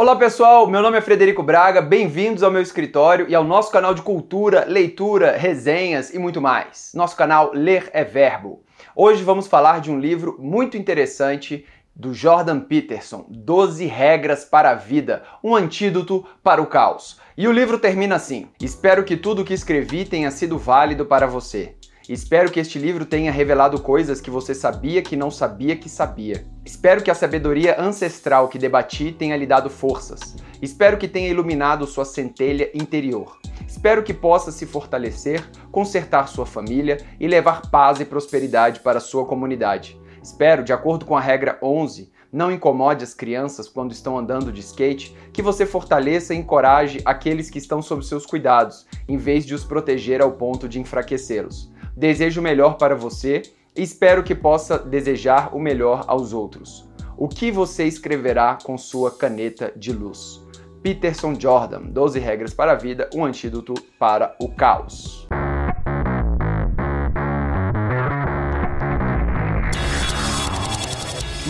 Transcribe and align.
Olá 0.00 0.16
pessoal, 0.16 0.66
meu 0.66 0.80
nome 0.80 0.96
é 0.96 1.00
Frederico 1.02 1.42
Braga, 1.42 1.82
bem-vindos 1.82 2.42
ao 2.42 2.50
meu 2.50 2.62
escritório 2.62 3.26
e 3.28 3.34
ao 3.34 3.44
nosso 3.44 3.70
canal 3.70 3.92
de 3.92 4.00
cultura, 4.00 4.64
leitura, 4.66 5.36
resenhas 5.36 6.14
e 6.14 6.18
muito 6.18 6.40
mais. 6.40 6.92
Nosso 6.94 7.14
canal 7.14 7.50
Ler 7.52 7.90
é 7.92 8.02
Verbo. 8.02 8.64
Hoje 8.96 9.22
vamos 9.22 9.46
falar 9.46 9.82
de 9.82 9.90
um 9.90 10.00
livro 10.00 10.38
muito 10.40 10.74
interessante 10.74 11.66
do 11.94 12.14
Jordan 12.14 12.60
Peterson, 12.60 13.26
12 13.28 13.84
regras 13.84 14.42
para 14.42 14.70
a 14.70 14.74
vida, 14.74 15.22
um 15.44 15.54
antídoto 15.54 16.26
para 16.42 16.62
o 16.62 16.66
caos. 16.66 17.20
E 17.36 17.46
o 17.46 17.52
livro 17.52 17.78
termina 17.78 18.14
assim: 18.14 18.48
Espero 18.58 19.04
que 19.04 19.18
tudo 19.18 19.42
o 19.42 19.44
que 19.44 19.52
escrevi 19.52 20.06
tenha 20.06 20.30
sido 20.30 20.56
válido 20.56 21.04
para 21.04 21.26
você. 21.26 21.74
Espero 22.12 22.50
que 22.50 22.58
este 22.58 22.76
livro 22.76 23.06
tenha 23.06 23.30
revelado 23.30 23.80
coisas 23.80 24.20
que 24.20 24.32
você 24.32 24.52
sabia 24.52 25.00
que 25.00 25.14
não 25.14 25.30
sabia 25.30 25.76
que 25.76 25.88
sabia. 25.88 26.44
Espero 26.64 27.04
que 27.04 27.10
a 27.10 27.14
sabedoria 27.14 27.80
ancestral 27.80 28.48
que 28.48 28.58
debati 28.58 29.12
tenha 29.12 29.36
lhe 29.36 29.46
dado 29.46 29.70
forças. 29.70 30.34
Espero 30.60 30.98
que 30.98 31.06
tenha 31.06 31.28
iluminado 31.28 31.86
sua 31.86 32.04
centelha 32.04 32.68
interior. 32.74 33.38
Espero 33.64 34.02
que 34.02 34.12
possa 34.12 34.50
se 34.50 34.66
fortalecer, 34.66 35.48
consertar 35.70 36.26
sua 36.26 36.44
família 36.44 36.98
e 37.20 37.28
levar 37.28 37.70
paz 37.70 38.00
e 38.00 38.04
prosperidade 38.04 38.80
para 38.80 38.98
sua 38.98 39.24
comunidade. 39.24 39.96
Espero, 40.20 40.64
de 40.64 40.72
acordo 40.72 41.06
com 41.06 41.16
a 41.16 41.20
regra 41.20 41.60
11, 41.62 42.10
não 42.32 42.50
incomode 42.50 43.02
as 43.02 43.14
crianças 43.14 43.68
quando 43.68 43.92
estão 43.92 44.18
andando 44.18 44.52
de 44.52 44.60
skate, 44.60 45.16
que 45.32 45.42
você 45.42 45.66
fortaleça 45.66 46.34
e 46.34 46.38
encoraje 46.38 47.00
aqueles 47.04 47.50
que 47.50 47.58
estão 47.58 47.82
sob 47.82 48.04
seus 48.04 48.24
cuidados, 48.24 48.86
em 49.08 49.16
vez 49.16 49.44
de 49.44 49.54
os 49.54 49.64
proteger 49.64 50.22
ao 50.22 50.32
ponto 50.32 50.68
de 50.68 50.80
enfraquecê-los. 50.80 51.70
Desejo 51.96 52.40
o 52.40 52.44
melhor 52.44 52.76
para 52.76 52.94
você 52.94 53.42
e 53.76 53.82
espero 53.82 54.22
que 54.22 54.34
possa 54.34 54.78
desejar 54.78 55.54
o 55.54 55.60
melhor 55.60 56.04
aos 56.06 56.32
outros. 56.32 56.88
O 57.16 57.28
que 57.28 57.50
você 57.50 57.84
escreverá 57.84 58.56
com 58.62 58.78
sua 58.78 59.10
caneta 59.10 59.72
de 59.76 59.92
luz? 59.92 60.42
Peterson 60.82 61.38
Jordan, 61.38 61.82
12 61.82 62.18
regras 62.18 62.54
para 62.54 62.72
a 62.72 62.76
vida, 62.76 63.10
um 63.14 63.24
antídoto 63.24 63.74
para 63.98 64.34
o 64.40 64.48
caos. 64.48 65.28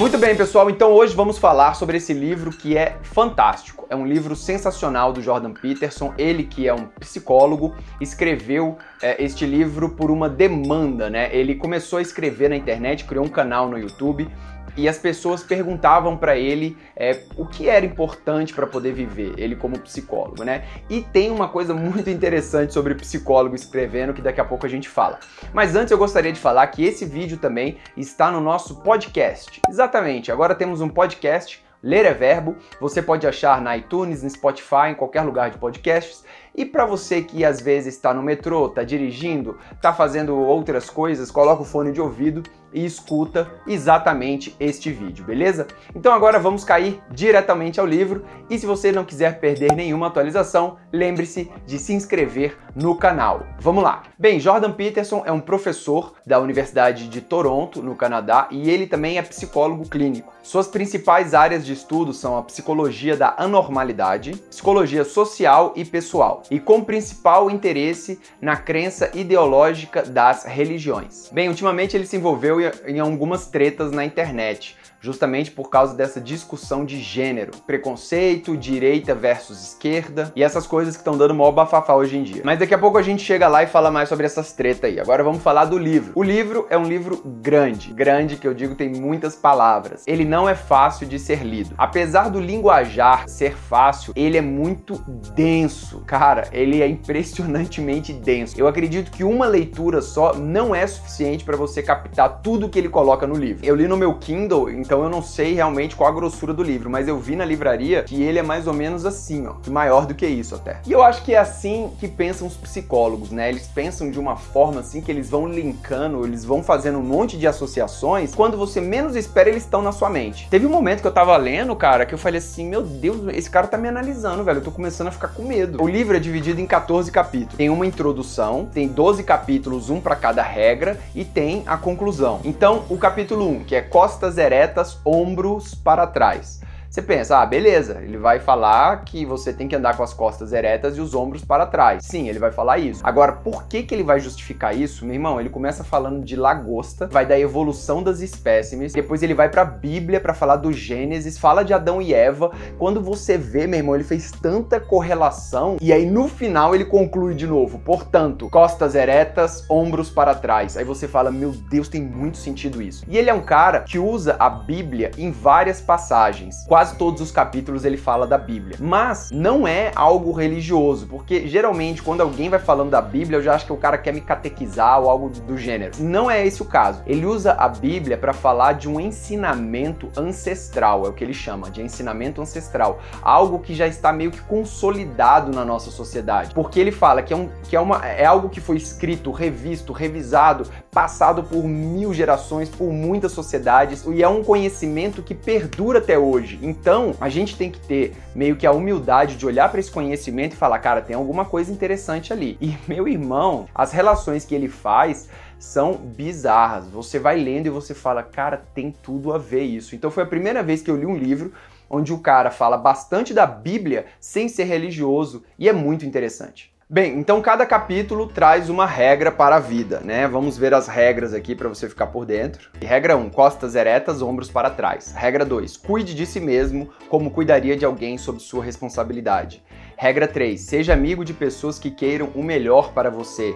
Muito 0.01 0.17
bem, 0.17 0.35
pessoal. 0.35 0.71
Então 0.71 0.93
hoje 0.93 1.15
vamos 1.15 1.37
falar 1.37 1.75
sobre 1.75 1.99
esse 1.99 2.15
livro 2.15 2.51
que 2.51 2.75
é 2.75 2.97
fantástico. 3.03 3.87
É 3.91 3.95
um 3.95 4.07
livro 4.07 4.35
sensacional 4.35 5.13
do 5.13 5.21
Jordan 5.21 5.53
Peterson. 5.53 6.15
Ele 6.17 6.45
que 6.45 6.67
é 6.67 6.73
um 6.73 6.87
psicólogo 6.99 7.77
escreveu 8.01 8.79
é, 9.03 9.23
este 9.23 9.47
livro 9.47 9.91
por 9.91 10.11
uma 10.11 10.29
demanda, 10.29 11.09
né? 11.09 11.35
Ele 11.35 11.55
começou 11.55 11.99
a 11.99 12.03
escrever 12.03 12.51
na 12.51 12.57
internet, 12.57 13.05
criou 13.05 13.25
um 13.25 13.29
canal 13.29 13.69
no 13.69 13.79
YouTube 13.79 14.29
e 14.77 14.89
as 14.89 14.99
pessoas 14.99 15.43
perguntavam 15.43 16.17
para 16.17 16.37
ele 16.37 16.77
é, 16.97 17.23
o 17.37 17.47
que 17.47 17.69
era 17.69 17.85
importante 17.85 18.55
para 18.55 18.67
poder 18.67 18.93
viver, 18.93 19.35
ele 19.37 19.57
como 19.57 19.79
psicólogo, 19.79 20.45
né? 20.45 20.65
E 20.89 21.03
tem 21.03 21.31
uma 21.31 21.49
coisa 21.49 21.75
muito 21.75 22.09
interessante 22.09 22.73
sobre 22.73 22.95
psicólogo 22.95 23.55
escrevendo 23.55 24.15
que 24.15 24.23
daqui 24.23 24.41
a 24.41 24.45
pouco 24.45 24.67
a 24.67 24.69
gente 24.69 24.89
fala. 24.89 25.19
Mas 25.53 25.75
antes 25.75 25.91
eu 25.91 25.99
gostaria 25.99 26.33
de 26.33 26.41
falar 26.41 26.67
que 26.69 26.85
esse 26.85 27.05
vídeo 27.05 27.39
também 27.39 27.79
está 27.97 28.31
no 28.31 28.41
nosso 28.41 28.83
podcast. 28.83 29.61
Exatamente, 29.69 30.31
agora 30.31 30.55
temos 30.55 30.81
um 30.81 30.89
podcast 30.89 31.63
Ler 31.83 32.05
é 32.05 32.13
Verbo, 32.13 32.57
você 32.79 33.01
pode 33.01 33.27
achar 33.27 33.61
na 33.63 33.75
iTunes, 33.75 34.23
no 34.23 34.29
Spotify, 34.29 34.91
em 34.91 34.95
qualquer 34.95 35.23
lugar 35.23 35.51
de 35.51 35.57
podcasts. 35.57 36.23
E 36.61 36.65
para 36.67 36.85
você 36.85 37.23
que 37.23 37.43
às 37.43 37.59
vezes 37.59 37.95
está 37.95 38.13
no 38.13 38.23
metrô, 38.23 38.67
está 38.67 38.85
dirigindo, 38.85 39.57
está 39.73 39.95
fazendo 39.95 40.37
outras 40.37 40.91
coisas, 40.91 41.31
coloca 41.31 41.63
o 41.63 41.65
fone 41.65 41.91
de 41.91 42.03
ouvido 42.03 42.43
e 42.73 42.85
escuta 42.85 43.51
exatamente 43.67 44.55
este 44.59 44.91
vídeo, 44.91 45.25
beleza? 45.25 45.67
Então 45.95 46.13
agora 46.13 46.39
vamos 46.39 46.65
cair 46.65 47.01
diretamente 47.11 47.81
ao 47.81 47.87
livro 47.87 48.25
e 48.49 48.59
se 48.59 48.67
você 48.67 48.93
não 48.93 49.05
quiser 49.05 49.41
perder 49.41 49.73
nenhuma 49.73 50.09
atualização, 50.09 50.77
lembre-se 50.93 51.51
de 51.67 51.79
se 51.79 51.93
inscrever 51.93 52.57
no 52.75 52.95
canal. 52.95 53.45
Vamos 53.59 53.83
lá. 53.83 54.03
Bem, 54.19 54.39
Jordan 54.39 54.73
Peterson 54.73 55.23
é 55.25 55.33
um 55.33 55.41
professor 55.41 56.15
da 56.25 56.39
Universidade 56.39 57.09
de 57.09 57.21
Toronto, 57.21 57.83
no 57.83 57.97
Canadá, 57.97 58.49
e 58.51 58.71
ele 58.71 58.87
também 58.87 59.19
é 59.19 59.23
psicólogo 59.23 59.89
clínico. 59.89 60.33
Suas 60.43 60.69
principais 60.69 61.35
áreas 61.35 61.67
de 61.67 61.73
estudo 61.73 62.13
são 62.13 62.39
a 62.39 62.43
psicologia 62.43 63.17
da 63.17 63.35
anormalidade, 63.37 64.33
psicologia 64.49 65.05
social 65.05 65.73
e 65.77 65.85
pessoal, 65.85 66.43
e 66.51 66.59
com 66.59 66.83
principal 66.83 67.51
interesse 67.51 68.19
na 68.41 68.57
crença 68.57 69.11
ideológica 69.15 70.03
das 70.03 70.45
religiões. 70.45 71.29
Bem, 71.33 71.49
ultimamente 71.49 71.97
ele 71.97 72.07
se 72.07 72.17
envolveu 72.17 72.59
em 72.87 72.99
algumas 72.99 73.47
tretas 73.47 73.93
na 73.93 74.05
internet 74.05 74.77
justamente 75.01 75.51
por 75.51 75.71
causa 75.71 75.95
dessa 75.95 76.21
discussão 76.21 76.85
de 76.85 77.01
gênero, 77.01 77.53
preconceito, 77.67 78.57
direita 78.57 79.15
versus 79.15 79.63
esquerda 79.63 80.31
e 80.37 80.43
essas 80.43 80.67
coisas 80.67 80.95
que 80.95 81.01
estão 81.01 81.17
dando 81.17 81.35
maior 81.35 81.53
bafafá 81.53 81.95
hoje 81.95 82.19
em 82.19 82.23
dia. 82.23 82.43
Mas 82.45 82.59
daqui 82.59 82.75
a 82.75 82.79
pouco 82.79 82.99
a 82.99 83.03
gente 83.03 83.23
chega 83.23 83.49
lá 83.49 83.63
e 83.63 83.67
fala 83.67 83.91
mais 83.91 84.09
sobre 84.09 84.27
essas 84.27 84.53
tretas 84.53 84.85
aí. 84.85 85.01
Agora 85.01 85.25
vamos 85.25 85.43
falar 85.43 85.65
do 85.65 85.79
livro. 85.79 86.13
O 86.15 86.23
livro 86.23 86.67
é 86.69 86.77
um 86.77 86.85
livro 86.85 87.23
grande, 87.25 87.93
grande 87.93 88.37
que 88.37 88.47
eu 88.47 88.53
digo 88.53 88.75
tem 88.75 88.91
muitas 88.91 89.35
palavras. 89.35 90.05
Ele 90.07 90.25
não 90.25 90.49
é 90.49 90.55
fácil 90.55 91.07
de 91.07 91.19
ser 91.19 91.43
lido. 91.43 91.75
Apesar 91.79 92.29
do 92.29 92.39
linguajar 92.39 93.29
ser 93.29 93.57
fácil, 93.57 94.13
ele 94.15 94.37
é 94.37 94.43
muito 94.43 94.99
denso. 95.35 96.03
Cara, 96.07 96.30
ele 96.53 96.83
é 96.83 96.87
impressionantemente 96.89 98.13
denso. 98.13 98.55
Eu 98.59 98.69
acredito 98.69 99.11
que 99.11 99.25
uma 99.25 99.47
leitura 99.47 100.01
só 100.01 100.35
não 100.35 100.75
é 100.75 100.87
suficiente 100.87 101.45
para 101.45 101.57
você 101.57 101.83
captar 101.83 102.41
tudo 102.43 102.69
que 102.69 102.79
ele 102.79 102.89
coloca 102.89 103.27
no 103.27 103.35
livro. 103.35 103.65
Eu 103.65 103.75
li 103.75 103.89
no 103.89 103.97
meu 103.97 104.15
Kindle, 104.15 104.71
então 104.71 105.03
eu 105.03 105.11
não 105.11 105.23
sei 105.23 105.55
realmente 105.55 105.97
qual 105.97 106.11
a 106.11 106.15
grossura 106.15 106.53
do 106.53 106.63
livro, 106.63 106.91
mas 106.91 107.09
eu 107.09 107.19
vi 107.19 107.37
na 107.37 107.45
livraria 107.45 108.03
que 108.03 108.23
ele 108.23 108.39
é 108.39 108.43
mais 108.43 108.67
ou 108.67 108.75
menos 108.75 109.05
assim, 109.05 109.47
ó, 109.47 109.55
maior 109.71 110.07
do 110.07 110.15
que 110.15 110.27
isso 110.27 110.55
até. 110.55 110.81
E 110.87 110.93
eu 110.93 111.03
acho 111.03 111.23
que 111.23 111.35
é 111.35 111.39
assim 111.39 111.91
que 111.99 112.09
pensam 112.09 112.47
os 112.47 112.57
psicólogos, 112.57 113.31
né? 113.31 113.49
Eles 113.49 113.67
pensam 113.67 114.11
de 114.11 114.19
uma 114.19 114.37
forma 114.37 114.81
assim 114.81 115.01
que 115.01 115.11
eles 115.11 115.29
vão 115.29 115.47
linkando, 115.47 116.25
eles 116.25 116.45
vão 116.45 116.63
fazendo 116.63 116.99
um 116.99 117.03
monte 117.03 117.37
de 117.37 117.47
associações, 117.47 118.35
quando 118.35 118.57
você 118.57 118.81
menos 118.81 119.17
espera 119.17 119.49
eles 119.49 119.65
estão 119.65 119.83
na 119.83 119.93
sua 119.93 120.11
mente. 120.11 120.49
Teve 120.51 120.67
um 120.67 120.71
momento 120.71 121.01
que 121.01 121.07
eu 121.07 121.13
tava 121.13 121.37
lendo, 121.37 121.75
cara, 121.75 122.07
que 122.07 122.15
eu 122.15 122.19
falei 122.19 122.39
assim, 122.39 122.69
meu 122.69 122.83
Deus, 122.83 123.21
esse 123.35 123.51
cara 123.51 123.67
tá 123.67 123.77
me 123.77 123.89
analisando, 123.89 124.45
velho, 124.45 124.59
eu 124.59 124.65
tô 124.65 124.71
começando 124.71 125.09
a 125.09 125.11
ficar 125.11 125.29
com 125.29 125.43
medo. 125.43 125.83
O 125.83 125.89
livro 125.89 126.20
é 126.21 126.23
dividido 126.23 126.61
em 126.61 126.67
14 126.67 127.11
capítulos. 127.11 127.57
Tem 127.57 127.71
uma 127.71 127.87
introdução, 127.87 128.69
tem 128.73 128.87
12 128.87 129.25
capítulos, 129.25 129.89
um 129.89 130.01
para 130.01 130.15
cada 130.15 130.43
regra 130.43 131.01
e 131.15 131.25
tem 131.25 131.65
a 131.67 131.77
conclusão. 131.77 132.41
Então, 132.45 132.85
o 132.91 132.99
capítulo 132.99 133.49
1, 133.49 133.65
que 133.65 133.75
é 133.75 133.81
costas 133.81 134.37
eretas 134.37 134.99
ombros 135.05 135.75
para 135.75 136.07
trás. 136.07 136.61
Você 136.91 137.01
pensa, 137.01 137.39
ah, 137.39 137.47
beleza, 137.47 138.01
ele 138.03 138.17
vai 138.17 138.41
falar 138.41 139.05
que 139.05 139.25
você 139.25 139.53
tem 139.53 139.69
que 139.69 139.77
andar 139.77 139.97
com 139.97 140.03
as 140.03 140.13
costas 140.13 140.53
eretas 140.53 140.97
e 140.97 141.01
os 141.01 141.15
ombros 141.15 141.45
para 141.45 141.65
trás. 141.65 142.05
Sim, 142.05 142.29
ele 142.29 142.41
vai 142.41 142.51
falar 142.51 142.79
isso. 142.79 143.01
Agora, 143.05 143.31
por 143.31 143.69
que, 143.69 143.85
que 143.85 143.95
ele 143.95 144.03
vai 144.03 144.19
justificar 144.19 144.77
isso? 144.77 145.05
Meu 145.05 145.15
irmão, 145.15 145.39
ele 145.39 145.49
começa 145.49 145.85
falando 145.85 146.25
de 146.25 146.35
lagosta, 146.35 147.07
vai 147.07 147.25
da 147.25 147.39
evolução 147.39 148.03
das 148.03 148.21
espécimes, 148.21 148.93
depois 148.93 149.23
ele 149.23 149.35
vai 149.35 149.49
para 149.49 149.63
a 149.63 149.65
Bíblia 149.65 150.19
para 150.19 150.35
falar 150.35 150.57
do 150.57 150.73
Gênesis, 150.73 151.39
fala 151.39 151.63
de 151.63 151.73
Adão 151.73 152.03
e 152.03 152.13
Eva. 152.13 152.51
Quando 152.77 153.01
você 153.01 153.39
vê, 153.39 153.69
meu 153.69 153.79
irmão, 153.79 153.95
ele 153.95 154.03
fez 154.03 154.33
tanta 154.33 154.81
correlação 154.81 155.77
e 155.81 155.93
aí 155.93 156.05
no 156.05 156.27
final 156.27 156.75
ele 156.75 156.85
conclui 156.85 157.37
de 157.37 157.47
novo. 157.47 157.79
Portanto, 157.79 158.49
costas 158.51 158.97
eretas, 158.97 159.65
ombros 159.71 160.11
para 160.11 160.35
trás. 160.35 160.77
Aí 160.77 160.85
você 160.85 161.07
fala, 161.07 161.31
meu 161.31 161.53
Deus, 161.53 161.89
tem 161.89 162.03
muito 162.03 162.37
sentido 162.37 162.83
isso. 162.83 163.05
E 163.07 163.17
ele 163.17 163.31
é 163.31 163.35
um 163.35 163.43
cara 163.43 163.83
que 163.83 163.97
usa 163.97 164.35
a 164.41 164.51
Bíblia 164.51 165.13
em 165.17 165.31
várias 165.31 165.81
passagens 165.81 166.67
quase 166.80 166.80
todos 166.85 167.21
os 167.21 167.31
capítulos 167.31 167.85
ele 167.85 167.97
fala 167.97 168.27
da 168.27 168.39
Bíblia. 168.39 168.77
Mas 168.81 169.31
não 169.33 169.67
é 169.67 169.93
algo 169.95 170.33
religioso, 170.33 171.07
porque 171.07 171.47
geralmente 171.47 172.03
quando 172.03 172.21
alguém 172.21 172.49
vai 172.49 172.59
falando 172.59 172.91
da 172.91 173.01
Bíblia, 173.01 173.39
eu 173.39 173.43
já 173.43 173.55
acho 173.55 173.67
que 173.67 173.73
o 173.73 173.77
cara 173.77 173.99
quer 173.99 174.13
me 174.13 174.21
catequizar 174.21 175.01
ou 175.01 175.11
algo 175.11 175.29
do 175.29 175.57
gênero. 175.57 175.93
Não 175.99 176.31
é 176.31 176.47
esse 176.47 176.63
o 176.63 176.65
caso. 176.65 177.03
Ele 177.07 177.27
usa 177.27 177.53
a 177.53 177.69
Bíblia 177.69 178.17
para 178.17 178.33
falar 178.33 178.75
de 178.75 178.89
um 178.89 178.99
ensinamento 178.99 180.09
ancestral, 180.17 181.07
é 181.07 181.09
o 181.09 181.13
que 181.13 181.23
ele 181.23 181.35
chama 181.35 181.71
de 181.71 181.83
ensinamento 181.83 182.41
ancestral, 182.41 183.01
algo 183.23 183.59
que 183.59 183.75
já 183.75 183.87
está 183.87 184.13
meio 184.13 184.31
que 184.31 184.41
consolidado 184.43 185.53
na 185.53 185.65
nossa 185.65 185.91
sociedade. 185.91 186.55
Porque 186.55 186.81
ele 186.81 186.93
fala 186.93 187.23
que 187.23 187.33
é, 187.33 187.37
um, 187.37 187.49
que 187.69 187.77
é, 187.77 187.81
uma, 187.81 188.07
é 188.07 188.25
algo 188.25 188.49
que 188.49 188.61
foi 188.61 188.77
escrito, 188.77 189.31
revisto, 189.31 189.93
revisado, 189.93 190.67
passado 190.91 191.43
por 191.43 191.65
mil 191.65 192.13
gerações, 192.13 192.69
por 192.69 192.93
muitas 192.93 193.33
sociedades, 193.33 194.05
e 194.07 194.23
é 194.23 194.29
um 194.29 194.43
conhecimento 194.43 195.23
que 195.23 195.35
perdura 195.35 195.99
até 195.99 196.19
hoje. 196.19 196.59
Então, 196.71 197.17
a 197.21 197.29
gente 197.29 197.57
tem 197.57 197.69
que 197.69 197.81
ter 197.81 198.15
meio 198.33 198.55
que 198.55 198.65
a 198.65 198.71
humildade 198.71 199.37
de 199.37 199.45
olhar 199.45 199.69
para 199.69 199.81
esse 199.81 199.91
conhecimento 199.91 200.53
e 200.53 200.57
falar, 200.57 200.79
cara, 200.79 201.03
tem 201.03 201.17
alguma 201.17 201.45
coisa 201.45 201.73
interessante 201.73 202.33
ali. 202.33 202.57
E 202.61 202.79
meu 202.87 203.09
irmão, 203.09 203.69
as 203.75 203.91
relações 203.91 204.45
que 204.45 204.55
ele 204.55 204.69
faz 204.69 205.29
são 205.59 205.95
bizarras. 205.95 206.87
Você 206.87 207.19
vai 207.19 207.37
lendo 207.37 207.67
e 207.67 207.71
você 207.71 207.93
fala, 207.93 208.23
cara, 208.23 208.63
tem 208.73 208.95
tudo 209.03 209.33
a 209.33 209.39
ver 209.39 209.65
isso. 209.65 209.97
Então 209.97 210.13
foi 210.13 210.23
a 210.23 210.27
primeira 210.27 210.63
vez 210.63 210.81
que 210.81 210.91
eu 210.91 210.97
li 210.97 211.05
um 211.05 211.17
livro 211.17 211.53
onde 211.91 212.13
o 212.13 212.19
cara 212.21 212.53
fala 212.53 212.77
bastante 212.77 213.35
da 213.35 213.45
Bíblia 213.45 214.07
sem 214.21 214.49
ser 214.49 214.65
religioso 214.65 215.43
e 215.59 215.69
é 215.69 215.73
muito 215.73 216.07
interessante. 216.07 216.73
Bem, 216.93 217.21
então 217.21 217.41
cada 217.41 217.65
capítulo 217.65 218.27
traz 218.27 218.69
uma 218.69 218.85
regra 218.85 219.31
para 219.31 219.55
a 219.55 219.61
vida, 219.61 220.01
né? 220.01 220.27
Vamos 220.27 220.59
ver 220.59 220.75
as 220.75 220.89
regras 220.89 221.33
aqui 221.33 221.55
para 221.55 221.69
você 221.69 221.89
ficar 221.89 222.09
por 222.09 222.27
dentro. 222.27 222.69
regra 222.81 223.17
1, 223.17 223.31
costas 223.31 223.77
eretas, 223.77 224.21
ombros 224.21 224.51
para 224.51 224.71
trás. 224.71 225.13
Regra 225.13 225.45
2, 225.45 225.77
cuide 225.77 226.17
de 226.17 226.27
si 226.27 226.41
mesmo 226.41 226.91
como 227.09 227.31
cuidaria 227.31 227.77
de 227.77 227.85
alguém 227.85 228.19
sob 228.19 228.41
sua 228.41 228.65
responsabilidade. 228.65 229.63
Regra 229.97 230.27
3, 230.27 230.61
seja 230.61 230.93
amigo 230.93 231.25
de 231.25 231.33
pessoas 231.33 231.79
que 231.79 231.93
queiram 231.93 232.31
o 232.35 232.43
melhor 232.43 232.93
para 232.93 233.09
você. 233.09 233.55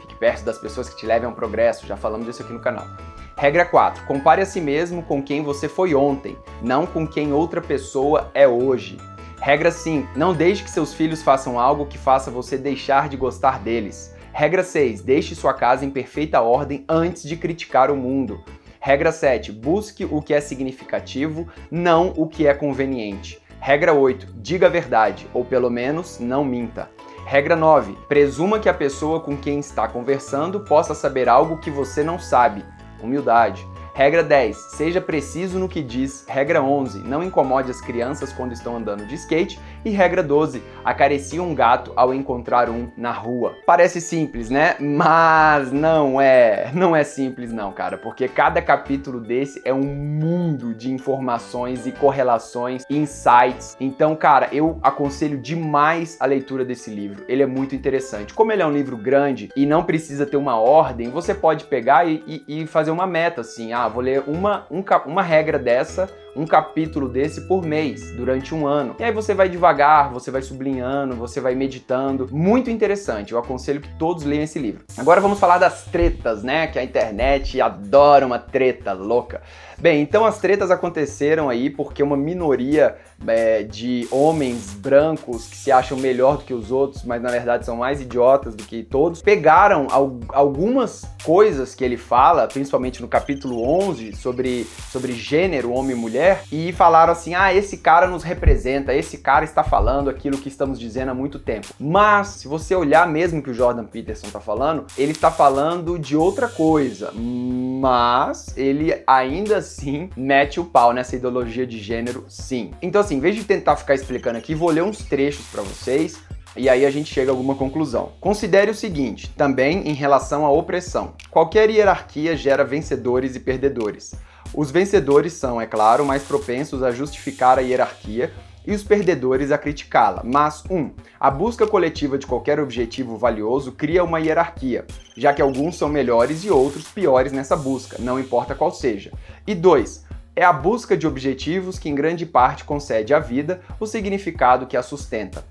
Fique 0.00 0.16
perto 0.16 0.44
das 0.44 0.58
pessoas 0.58 0.88
que 0.88 0.96
te 0.96 1.06
levem 1.06 1.28
ao 1.28 1.36
progresso, 1.36 1.86
já 1.86 1.96
falamos 1.96 2.26
disso 2.26 2.42
aqui 2.42 2.52
no 2.52 2.58
canal. 2.58 2.88
Regra 3.36 3.64
4, 3.64 4.06
compare 4.06 4.42
a 4.42 4.46
si 4.46 4.60
mesmo 4.60 5.04
com 5.04 5.22
quem 5.22 5.44
você 5.44 5.68
foi 5.68 5.94
ontem, 5.94 6.36
não 6.60 6.84
com 6.84 7.06
quem 7.06 7.32
outra 7.32 7.60
pessoa 7.60 8.32
é 8.34 8.48
hoje. 8.48 8.98
Regra 9.44 9.72
5. 9.72 10.16
Não 10.16 10.32
deixe 10.32 10.62
que 10.62 10.70
seus 10.70 10.94
filhos 10.94 11.20
façam 11.20 11.58
algo 11.58 11.86
que 11.86 11.98
faça 11.98 12.30
você 12.30 12.56
deixar 12.56 13.08
de 13.08 13.16
gostar 13.16 13.58
deles. 13.58 14.14
Regra 14.32 14.62
6. 14.62 15.02
Deixe 15.02 15.34
sua 15.34 15.52
casa 15.52 15.84
em 15.84 15.90
perfeita 15.90 16.40
ordem 16.40 16.84
antes 16.88 17.24
de 17.24 17.36
criticar 17.36 17.90
o 17.90 17.96
mundo. 17.96 18.40
Regra 18.78 19.10
7. 19.10 19.50
Busque 19.50 20.04
o 20.04 20.22
que 20.22 20.32
é 20.32 20.40
significativo, 20.40 21.48
não 21.68 22.12
o 22.16 22.28
que 22.28 22.46
é 22.46 22.54
conveniente. 22.54 23.42
Regra 23.58 23.92
8. 23.92 24.28
Diga 24.36 24.68
a 24.68 24.70
verdade, 24.70 25.26
ou 25.34 25.44
pelo 25.44 25.68
menos 25.68 26.20
não 26.20 26.44
minta. 26.44 26.88
Regra 27.26 27.56
9. 27.56 27.98
Presuma 28.08 28.60
que 28.60 28.68
a 28.68 28.74
pessoa 28.74 29.18
com 29.18 29.36
quem 29.36 29.58
está 29.58 29.88
conversando 29.88 30.60
possa 30.60 30.94
saber 30.94 31.28
algo 31.28 31.58
que 31.58 31.68
você 31.68 32.04
não 32.04 32.16
sabe. 32.16 32.64
Humildade. 33.02 33.66
Regra 33.94 34.22
10. 34.22 34.56
Seja 34.56 35.02
preciso 35.02 35.58
no 35.58 35.68
que 35.68 35.82
diz. 35.82 36.24
Regra 36.26 36.62
11. 36.62 37.00
Não 37.00 37.22
incomode 37.22 37.70
as 37.70 37.80
crianças 37.80 38.32
quando 38.32 38.52
estão 38.52 38.74
andando 38.74 39.06
de 39.06 39.14
skate. 39.16 39.60
E 39.84 39.90
regra 39.90 40.22
12. 40.22 40.62
Acaricie 40.84 41.38
um 41.38 41.54
gato 41.54 41.92
ao 41.94 42.14
encontrar 42.14 42.70
um 42.70 42.88
na 42.96 43.12
rua. 43.12 43.54
Parece 43.66 44.00
simples, 44.00 44.48
né? 44.48 44.76
Mas 44.80 45.70
não 45.70 46.20
é. 46.20 46.70
Não 46.72 46.96
é 46.96 47.04
simples 47.04 47.52
não, 47.52 47.70
cara, 47.70 47.98
porque 47.98 48.26
cada 48.26 48.60
capítulo 48.60 49.20
desse 49.20 49.60
é 49.64 49.72
um 49.72 49.82
mundo 49.82 50.74
de 50.74 50.90
informações 50.90 51.86
e 51.86 51.92
correlações, 51.92 52.84
insights. 52.88 53.76
Então, 53.78 54.16
cara, 54.16 54.48
eu 54.52 54.78
aconselho 54.82 55.38
demais 55.38 56.16
a 56.18 56.26
leitura 56.26 56.64
desse 56.64 56.90
livro. 56.90 57.24
Ele 57.28 57.42
é 57.42 57.46
muito 57.46 57.74
interessante. 57.74 58.34
Como 58.34 58.50
ele 58.50 58.62
é 58.62 58.66
um 58.66 58.72
livro 58.72 58.96
grande 58.96 59.50
e 59.54 59.66
não 59.66 59.84
precisa 59.84 60.24
ter 60.24 60.36
uma 60.36 60.58
ordem, 60.58 61.10
você 61.10 61.34
pode 61.34 61.64
pegar 61.64 62.08
e, 62.08 62.22
e, 62.26 62.62
e 62.62 62.66
fazer 62.66 62.90
uma 62.90 63.06
meta 63.06 63.42
assim. 63.42 63.72
Ah, 63.72 63.82
ah, 63.82 63.88
vou 63.88 64.00
ler 64.00 64.22
uma, 64.28 64.64
um, 64.70 64.84
uma 65.06 65.22
regra 65.22 65.58
dessa 65.58 66.08
um 66.34 66.46
capítulo 66.46 67.08
desse 67.08 67.42
por 67.42 67.64
mês, 67.64 68.10
durante 68.12 68.54
um 68.54 68.66
ano. 68.66 68.96
E 68.98 69.04
aí 69.04 69.12
você 69.12 69.34
vai 69.34 69.48
devagar, 69.48 70.10
você 70.10 70.30
vai 70.30 70.42
sublinhando, 70.42 71.14
você 71.14 71.40
vai 71.40 71.54
meditando. 71.54 72.28
Muito 72.30 72.70
interessante, 72.70 73.32
eu 73.32 73.38
aconselho 73.38 73.80
que 73.80 73.88
todos 73.98 74.24
leiam 74.24 74.44
esse 74.44 74.58
livro. 74.58 74.84
Agora 74.96 75.20
vamos 75.20 75.38
falar 75.38 75.58
das 75.58 75.84
tretas, 75.84 76.42
né? 76.42 76.66
Que 76.66 76.78
a 76.78 76.84
internet 76.84 77.60
adora 77.60 78.26
uma 78.26 78.38
treta 78.38 78.92
louca. 78.92 79.42
Bem, 79.82 80.00
então 80.00 80.24
as 80.24 80.38
tretas 80.38 80.70
aconteceram 80.70 81.48
aí 81.48 81.68
porque 81.68 82.04
uma 82.04 82.16
minoria 82.16 82.94
é, 83.26 83.64
de 83.64 84.06
homens 84.12 84.74
brancos 84.74 85.48
que 85.48 85.56
se 85.56 85.72
acham 85.72 85.98
melhor 85.98 86.36
do 86.36 86.44
que 86.44 86.54
os 86.54 86.70
outros, 86.70 87.02
mas 87.02 87.20
na 87.20 87.30
verdade 87.30 87.66
são 87.66 87.78
mais 87.78 88.00
idiotas 88.00 88.54
do 88.54 88.62
que 88.62 88.84
todos, 88.84 89.20
pegaram 89.20 89.88
al 89.90 90.12
algumas 90.28 91.02
coisas 91.24 91.74
que 91.74 91.82
ele 91.82 91.96
fala, 91.96 92.46
principalmente 92.46 93.02
no 93.02 93.08
capítulo 93.08 93.60
11, 93.88 94.14
sobre, 94.14 94.68
sobre 94.92 95.14
gênero, 95.14 95.72
homem 95.72 95.96
e 95.96 95.98
mulher 95.98 96.44
e 96.52 96.72
falaram 96.72 97.12
assim: 97.12 97.34
ah, 97.34 97.52
esse 97.52 97.78
cara 97.78 98.06
nos 98.06 98.22
representa, 98.22 98.94
esse 98.94 99.18
cara 99.18 99.44
está 99.44 99.64
falando 99.64 100.08
aquilo 100.08 100.38
que 100.38 100.48
estamos 100.48 100.78
dizendo 100.78 101.10
há 101.10 101.14
muito 101.14 101.40
tempo. 101.40 101.68
Mas, 101.80 102.28
se 102.28 102.46
você 102.46 102.74
olhar 102.74 103.08
mesmo 103.08 103.42
que 103.42 103.50
o 103.50 103.54
Jordan 103.54 103.84
Peterson 103.84 104.28
está 104.28 104.40
falando, 104.40 104.84
ele 104.96 105.10
está 105.10 105.30
falando 105.30 105.98
de 105.98 106.16
outra 106.16 106.46
coisa. 106.46 107.10
Mas 107.12 108.56
ele 108.56 109.02
ainda 109.06 109.56
assim 109.56 109.71
mete 110.16 110.60
o 110.60 110.64
pau 110.64 110.92
nessa 110.92 111.16
ideologia 111.16 111.66
de 111.66 111.78
gênero, 111.78 112.24
sim. 112.28 112.72
Então, 112.82 113.00
assim, 113.00 113.16
em 113.16 113.20
vez 113.20 113.34
de 113.34 113.44
tentar 113.44 113.76
ficar 113.76 113.94
explicando 113.94 114.38
aqui, 114.38 114.54
vou 114.54 114.70
ler 114.70 114.82
uns 114.82 114.98
trechos 114.98 115.46
para 115.46 115.62
vocês 115.62 116.18
e 116.56 116.68
aí 116.68 116.84
a 116.84 116.90
gente 116.90 117.12
chega 117.12 117.30
a 117.30 117.32
alguma 117.32 117.54
conclusão. 117.54 118.12
Considere 118.20 118.70
o 118.70 118.74
seguinte, 118.74 119.30
também 119.36 119.88
em 119.88 119.94
relação 119.94 120.44
à 120.44 120.50
opressão. 120.50 121.14
Qualquer 121.30 121.70
hierarquia 121.70 122.36
gera 122.36 122.64
vencedores 122.64 123.34
e 123.34 123.40
perdedores. 123.40 124.14
Os 124.54 124.70
vencedores 124.70 125.32
são, 125.32 125.60
é 125.60 125.66
claro, 125.66 126.04
mais 126.04 126.22
propensos 126.22 126.82
a 126.82 126.90
justificar 126.90 127.58
a 127.58 127.62
hierarquia 127.62 128.30
e 128.66 128.72
os 128.74 128.82
perdedores 128.82 129.50
a 129.50 129.58
criticá-la. 129.58 130.22
Mas, 130.24 130.64
um, 130.70 130.90
a 131.18 131.30
busca 131.30 131.66
coletiva 131.66 132.18
de 132.18 132.26
qualquer 132.26 132.60
objetivo 132.60 133.16
valioso 133.16 133.72
cria 133.72 134.04
uma 134.04 134.20
hierarquia, 134.20 134.84
já 135.16 135.32
que 135.32 135.42
alguns 135.42 135.76
são 135.76 135.88
melhores 135.88 136.44
e 136.44 136.50
outros 136.50 136.88
piores 136.88 137.32
nessa 137.32 137.56
busca, 137.56 137.96
não 137.98 138.18
importa 138.18 138.54
qual 138.54 138.70
seja. 138.70 139.12
E 139.46 139.54
dois, 139.54 140.04
é 140.34 140.44
a 140.44 140.52
busca 140.52 140.96
de 140.96 141.06
objetivos 141.06 141.78
que 141.78 141.88
em 141.88 141.94
grande 141.94 142.24
parte 142.24 142.64
concede 142.64 143.12
à 143.12 143.18
vida 143.18 143.60
o 143.78 143.86
significado 143.86 144.66
que 144.66 144.76
a 144.76 144.82
sustenta. 144.82 145.44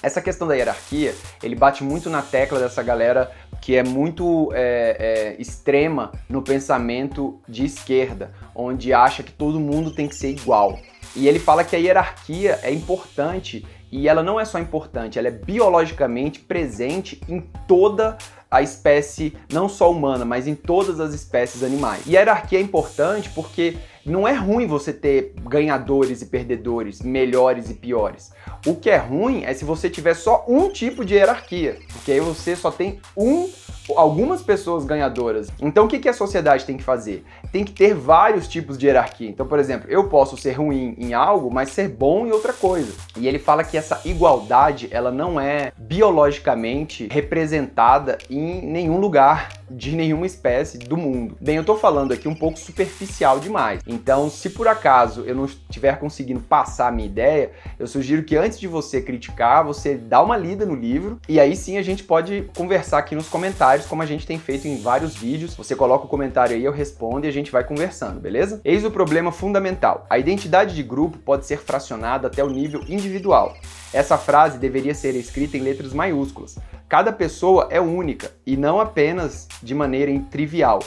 Essa 0.00 0.20
questão 0.20 0.46
da 0.46 0.54
hierarquia, 0.54 1.12
ele 1.42 1.56
bate 1.56 1.82
muito 1.82 2.08
na 2.08 2.22
tecla 2.22 2.60
dessa 2.60 2.82
galera 2.82 3.32
que 3.60 3.74
é 3.74 3.82
muito 3.82 4.50
é, 4.54 5.34
é, 5.36 5.42
extrema 5.42 6.12
no 6.28 6.40
pensamento 6.40 7.40
de 7.48 7.64
esquerda, 7.64 8.32
onde 8.54 8.92
acha 8.92 9.22
que 9.22 9.32
todo 9.32 9.58
mundo 9.58 9.90
tem 9.90 10.06
que 10.06 10.14
ser 10.14 10.30
igual. 10.30 10.78
E 11.16 11.26
ele 11.26 11.38
fala 11.38 11.64
que 11.64 11.74
a 11.74 11.78
hierarquia 11.78 12.58
é 12.62 12.72
importante 12.72 13.64
e 13.90 14.06
ela 14.06 14.22
não 14.22 14.38
é 14.38 14.44
só 14.44 14.58
importante, 14.58 15.18
ela 15.18 15.28
é 15.28 15.30
biologicamente 15.30 16.40
presente 16.40 17.20
em 17.28 17.40
toda 17.66 18.18
a 18.50 18.62
espécie, 18.62 19.36
não 19.52 19.68
só 19.68 19.90
humana, 19.90 20.24
mas 20.24 20.46
em 20.46 20.54
todas 20.54 21.00
as 21.00 21.12
espécies 21.12 21.62
animais. 21.62 22.02
E 22.06 22.16
a 22.16 22.20
hierarquia 22.20 22.58
é 22.58 22.62
importante 22.62 23.30
porque 23.30 23.76
não 24.04 24.26
é 24.26 24.32
ruim 24.32 24.66
você 24.66 24.92
ter 24.92 25.34
ganhadores 25.42 26.22
e 26.22 26.26
perdedores, 26.26 27.02
melhores 27.02 27.70
e 27.70 27.74
piores. 27.74 28.30
O 28.66 28.74
que 28.74 28.88
é 28.88 28.96
ruim 28.96 29.44
é 29.44 29.52
se 29.52 29.64
você 29.64 29.90
tiver 29.90 30.14
só 30.14 30.44
um 30.48 30.70
tipo 30.70 31.04
de 31.04 31.14
hierarquia, 31.14 31.78
porque 31.92 32.12
aí 32.12 32.20
você 32.20 32.56
só 32.56 32.70
tem 32.70 33.00
um 33.16 33.48
algumas 33.96 34.42
pessoas 34.42 34.84
ganhadoras. 34.84 35.48
Então 35.60 35.84
o 35.84 35.88
que, 35.88 35.98
que 35.98 36.08
a 36.08 36.12
sociedade 36.12 36.64
tem 36.64 36.76
que 36.76 36.82
fazer? 36.82 37.24
Tem 37.52 37.64
que 37.64 37.72
ter 37.72 37.94
vários 37.94 38.48
tipos 38.48 38.76
de 38.76 38.86
hierarquia. 38.86 39.28
Então, 39.28 39.46
por 39.46 39.58
exemplo, 39.58 39.90
eu 39.90 40.08
posso 40.08 40.36
ser 40.36 40.52
ruim 40.52 40.94
em 40.98 41.14
algo, 41.14 41.50
mas 41.50 41.70
ser 41.70 41.88
bom 41.88 42.26
em 42.26 42.30
outra 42.30 42.52
coisa. 42.52 42.92
E 43.16 43.26
ele 43.26 43.38
fala 43.38 43.64
que 43.64 43.76
essa 43.76 44.00
igualdade, 44.04 44.88
ela 44.90 45.10
não 45.10 45.40
é 45.40 45.72
biologicamente 45.76 47.08
representada 47.10 48.18
em 48.30 48.62
nenhum 48.66 48.98
lugar 48.98 49.58
de 49.70 49.94
nenhuma 49.94 50.26
espécie 50.26 50.78
do 50.78 50.96
mundo. 50.96 51.36
Bem, 51.40 51.56
eu 51.56 51.64
tô 51.64 51.76
falando 51.76 52.12
aqui 52.12 52.28
um 52.28 52.34
pouco 52.34 52.58
superficial 52.58 53.38
demais. 53.38 53.80
Então, 53.86 54.30
se 54.30 54.50
por 54.50 54.66
acaso 54.66 55.22
eu 55.26 55.34
não 55.34 55.44
estiver 55.44 55.98
conseguindo 55.98 56.40
passar 56.40 56.88
a 56.88 56.92
minha 56.92 57.06
ideia, 57.06 57.50
eu 57.78 57.86
sugiro 57.86 58.22
que 58.22 58.36
antes 58.36 58.58
de 58.58 58.66
você 58.66 59.00
criticar, 59.00 59.64
você 59.64 59.94
dá 59.94 60.22
uma 60.22 60.36
lida 60.36 60.64
no 60.64 60.74
livro 60.74 61.20
e 61.28 61.38
aí 61.38 61.54
sim 61.54 61.76
a 61.76 61.82
gente 61.82 62.02
pode 62.02 62.48
conversar 62.56 62.98
aqui 62.98 63.14
nos 63.14 63.28
comentários, 63.28 63.77
como 63.86 64.02
a 64.02 64.06
gente 64.06 64.26
tem 64.26 64.38
feito 64.38 64.66
em 64.66 64.80
vários 64.80 65.14
vídeos. 65.14 65.54
Você 65.54 65.76
coloca 65.76 66.04
o 66.04 66.08
comentário 66.08 66.56
aí, 66.56 66.64
eu 66.64 66.72
respondo 66.72 67.26
e 67.26 67.28
a 67.28 67.32
gente 67.32 67.50
vai 67.50 67.64
conversando, 67.64 68.20
beleza? 68.20 68.60
Eis 68.64 68.84
o 68.84 68.90
problema 68.90 69.30
fundamental. 69.30 70.06
A 70.08 70.18
identidade 70.18 70.74
de 70.74 70.82
grupo 70.82 71.18
pode 71.18 71.46
ser 71.46 71.58
fracionada 71.58 72.26
até 72.26 72.42
o 72.42 72.50
nível 72.50 72.82
individual. 72.88 73.56
Essa 73.92 74.18
frase 74.18 74.58
deveria 74.58 74.94
ser 74.94 75.14
escrita 75.14 75.56
em 75.56 75.60
letras 75.60 75.92
maiúsculas. 75.92 76.58
Cada 76.88 77.12
pessoa 77.12 77.68
é 77.70 77.80
única 77.80 78.30
e 78.46 78.56
não 78.56 78.80
apenas 78.80 79.46
de 79.62 79.74
maneira 79.74 80.18
trivial, 80.30 80.80